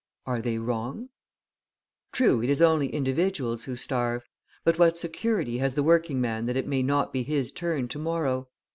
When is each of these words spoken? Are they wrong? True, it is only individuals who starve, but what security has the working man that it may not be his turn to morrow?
Are 0.25 0.41
they 0.41 0.57
wrong? 0.57 1.09
True, 2.11 2.41
it 2.41 2.49
is 2.49 2.59
only 2.59 2.87
individuals 2.87 3.65
who 3.65 3.75
starve, 3.75 4.27
but 4.63 4.79
what 4.79 4.97
security 4.97 5.59
has 5.59 5.75
the 5.75 5.83
working 5.83 6.19
man 6.19 6.45
that 6.45 6.57
it 6.57 6.65
may 6.65 6.81
not 6.81 7.13
be 7.13 7.21
his 7.21 7.51
turn 7.51 7.87
to 7.89 7.99
morrow? 7.99 8.49